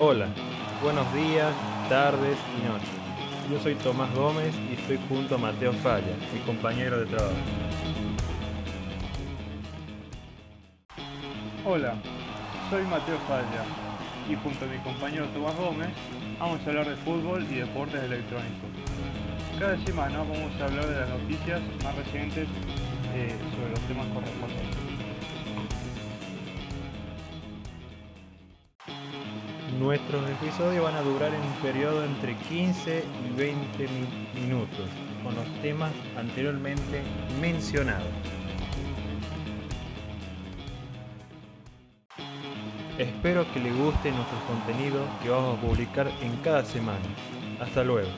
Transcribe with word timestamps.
Hola, 0.00 0.28
buenos 0.80 1.12
días, 1.12 1.52
tardes 1.88 2.38
y 2.56 2.68
noches. 2.68 2.88
Yo 3.50 3.58
soy 3.60 3.74
Tomás 3.74 4.14
Gómez 4.14 4.54
y 4.70 4.74
estoy 4.74 4.96
junto 5.08 5.34
a 5.34 5.38
Mateo 5.38 5.72
Falla, 5.72 6.14
mi 6.32 6.38
compañero 6.46 7.00
de 7.00 7.06
trabajo. 7.06 7.34
Hola, 11.64 11.94
soy 12.70 12.84
Mateo 12.84 13.18
Falla 13.26 13.64
y 14.30 14.36
junto 14.36 14.66
a 14.66 14.68
mi 14.68 14.78
compañero 14.78 15.26
Tomás 15.34 15.56
Gómez 15.56 15.88
vamos 16.38 16.60
a 16.64 16.68
hablar 16.68 16.88
de 16.88 16.94
fútbol 16.98 17.44
y 17.50 17.56
deportes 17.56 18.00
electrónicos. 18.00 18.70
Cada 19.58 19.84
semana 19.84 20.18
vamos 20.18 20.60
a 20.60 20.64
hablar 20.64 20.86
de 20.86 20.94
las 20.94 21.08
noticias 21.08 21.60
más 21.82 21.96
recientes 21.96 22.46
eh, 23.16 23.34
sobre 23.50 23.70
los 23.70 23.80
temas 23.80 24.06
correspondientes. 24.14 24.57
Nuestros 29.78 30.28
episodios 30.30 30.82
van 30.82 30.96
a 30.96 31.02
durar 31.02 31.32
en 31.32 31.40
un 31.40 31.52
periodo 31.62 32.04
entre 32.04 32.34
15 32.36 33.04
y 33.30 33.36
20 33.36 33.86
mi- 33.88 34.40
minutos, 34.40 34.86
con 35.22 35.34
los 35.36 35.46
temas 35.62 35.92
anteriormente 36.16 37.02
mencionados. 37.40 38.08
Espero 42.98 43.46
que 43.52 43.60
les 43.60 43.76
guste 43.76 44.10
nuestro 44.10 44.38
contenido 44.48 45.00
que 45.22 45.28
vamos 45.30 45.56
a 45.58 45.60
publicar 45.60 46.10
en 46.22 46.34
cada 46.38 46.64
semana. 46.64 46.98
Hasta 47.60 47.84
luego. 47.84 48.08